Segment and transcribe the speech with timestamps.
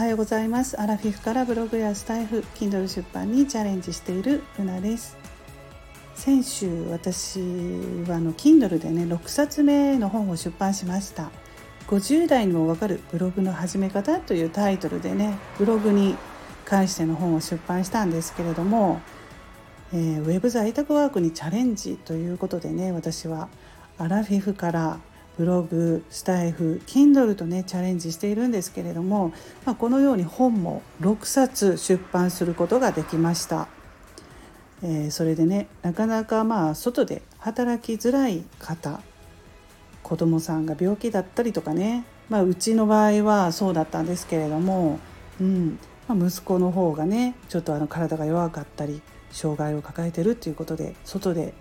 [0.00, 0.80] はようございます。
[0.80, 5.18] アラフィフからブログやスタイフ Kindle 出版にチャレンジしているルナです。
[6.14, 7.38] 先週私
[8.08, 11.30] はあの Kindle でね6冊目の本を出版しました。
[11.88, 16.16] 50代にもわかるブログの始め方というタイトルでねブログに
[16.64, 19.02] 関しての本を出版したんですけれども、
[19.92, 23.50] えー、ウェブ在宅ワークにチャレンジということでね私は
[23.98, 24.98] アラフィフから
[25.40, 29.32] ブログスタイフ Kindle とねチャレンジしているんですけれども、
[29.64, 33.66] まあ、このように本も6冊出版することができました、
[34.82, 39.00] えー、それでねなかなかまあ外で働きづらい方
[40.02, 45.00] 子供さんが病気だったりとかね、まあ、うちの場合はそうだったんですけれども、
[45.40, 49.00] うんまあ、息子の方がねちょっとあの体が弱かったり
[49.30, 51.54] 障害を抱えてるっていうことで外で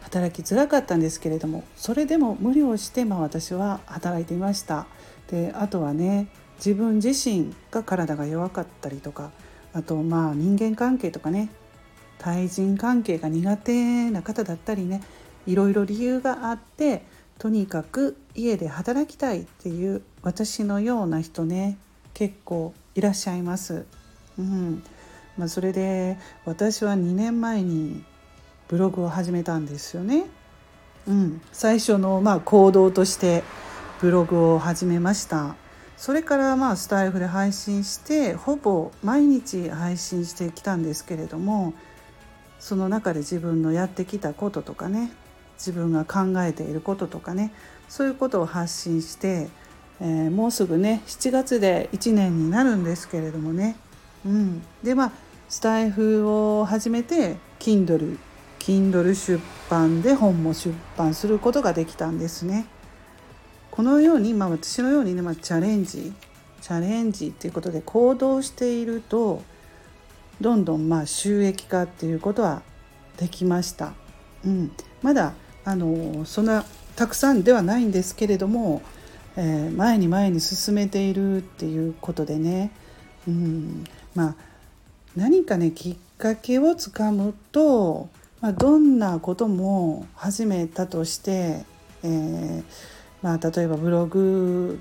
[0.00, 4.86] 働きづらかったんですけれどもそれでも無理をしてまあ私は働いていました
[5.30, 9.30] であとはね自分自身が体が弱かったりとか
[9.72, 11.48] あとまあ人間関係とかね
[12.18, 15.02] 対人関係が苦手な方だったりね
[15.46, 17.04] いろいろ理由があって
[17.38, 21.78] とにかく家で働きたいっていう私のような人ね
[22.12, 23.86] 結構いらっしゃいます。
[24.38, 24.82] うん
[25.38, 28.04] まあ、それで私は2年前に
[28.70, 30.26] ブログを始めたんですよね。
[31.08, 33.42] うん、最初のまあ行動として
[34.00, 35.56] ブログを始めました。
[35.96, 41.74] それからまあスタイフで配信してほぼ毎日配信してきたんですけれども
[42.60, 45.12] その中で自分のやってきたこととかね
[45.58, 47.52] 自分が考えていることとかね
[47.88, 49.48] そういうことを発信して、
[50.00, 53.76] えー、もうすぐね7月で1年になるんですけれどもね、
[54.24, 55.12] うん、でまあ
[55.50, 58.16] スタイフを始めて Kindle
[58.60, 62.66] Kindle 出版で本も出版することができたんですね。
[63.72, 66.12] このように、まあ、私のようにね、まあ、チャレンジ
[66.60, 69.42] チャレンジっていうことで行動していると
[70.40, 72.62] どんどんまあ収益化っていうことは
[73.16, 73.92] できました。
[74.44, 74.72] うん、
[75.02, 75.32] まだ
[75.64, 76.64] あのそんな
[76.96, 78.82] たくさんではないんですけれども、
[79.36, 82.70] えー、前に前に進めているっていうことでね、
[83.28, 83.84] うん、
[84.14, 84.34] まあ
[85.16, 88.08] 何かねきっかけをつかむと
[88.40, 91.64] まあ、どんなことも始めたとして、
[92.02, 92.64] えー
[93.22, 94.80] まあ、例えばブログ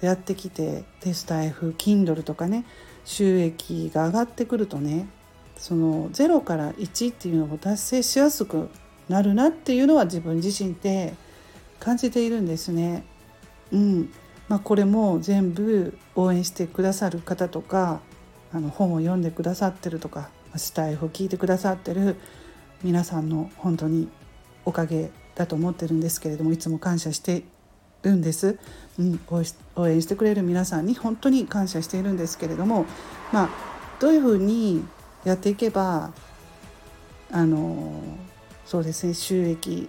[0.00, 2.64] やってきてテスタ F Kindle とかね
[3.04, 5.08] 収益が上がってくるとね
[5.56, 8.68] その0から1っていうのを達成しやすく
[9.08, 11.14] なるなっていうのは自分自身って
[11.78, 13.04] 感じているんですね。
[13.72, 14.12] うん
[14.48, 18.00] まあ、これも全部応援してくださる方とか
[18.52, 22.16] あの本を読んでくださってるとかスタイフを聞いてくださってる
[22.82, 24.08] 皆さんの本当に
[24.64, 27.44] おかげだと思ってるんですけれどもいつも感謝して
[28.02, 28.58] るんです、
[28.98, 29.20] うん、
[29.76, 32.86] 応援してくれる皆さんに本当に感謝しているんですけれども
[33.32, 33.50] まあ
[34.00, 34.84] どういうふうに
[35.24, 36.12] やっていけば
[37.30, 38.02] あの
[38.64, 39.88] そうですね収益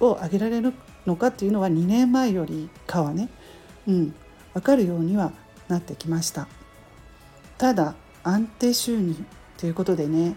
[0.00, 0.72] を上げられる
[1.06, 3.28] のかっていうのは2年前よりかはね、
[3.86, 4.14] うん、
[4.54, 5.32] 分かるようには
[5.68, 6.48] なってきました。
[7.58, 7.94] ただ
[8.24, 9.14] 安定収入
[9.56, 10.34] ということでね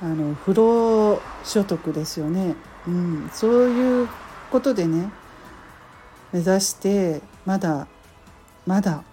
[0.00, 2.54] あの不労所得ですよね、
[2.86, 4.08] うん、そういう
[4.50, 5.10] ことでね
[6.32, 7.86] 目指してまだ
[8.66, 9.04] まだ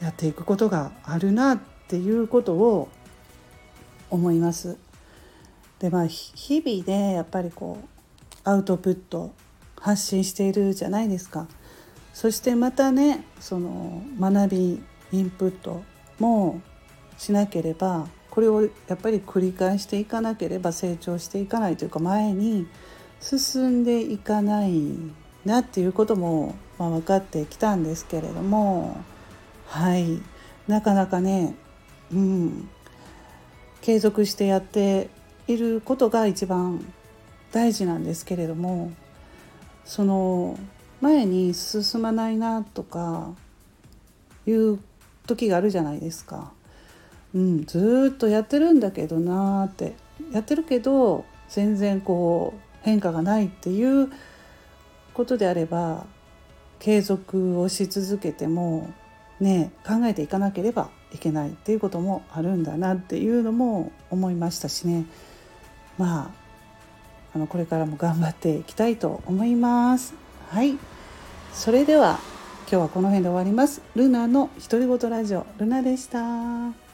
[0.00, 1.58] やっていくことがあるなっ
[1.88, 2.88] ていうことを
[4.10, 4.76] 思います。
[5.78, 9.32] でまあ日々でやっぱりこうアウトプット
[9.80, 11.48] 発信しているじゃないですか。
[12.12, 15.82] そしてまたねその学びインプット
[16.18, 16.60] も
[17.18, 22.66] しなければこれをやっぱり繰り返していかなければ成長していかないというか前に
[23.18, 24.82] 進んでいかない
[25.46, 29.02] なっていうことも、まあ、分かってきたんですけれども
[29.68, 30.20] はい
[30.68, 31.54] なかなかね、
[32.12, 32.68] うん、
[33.80, 35.08] 継続してやって
[35.48, 36.84] いることが一番
[37.52, 38.92] 大事なんですけれども
[39.86, 40.58] その
[41.00, 43.30] 前に進まないなとか
[44.44, 44.78] いう
[45.26, 46.52] 時があるじゃないですか。
[47.36, 49.94] うん、ずっとやってるんだけどなーって
[50.32, 54.10] やってるけど全然こう変化がないっていう
[55.12, 56.06] ことであれば
[56.78, 58.90] 継続をし続けても
[59.38, 65.04] ね考えていかなければいけないっていうこともあるんだなっていうのも思いましたしね
[65.98, 66.46] まあ
[67.34, 70.14] あのこれからも頑張っていきたいと思います。
[70.48, 70.78] はい
[71.52, 72.18] それでは
[72.60, 73.82] 今日はこの辺で終わります。
[73.94, 76.85] ルナの独り言ラジオルナでした。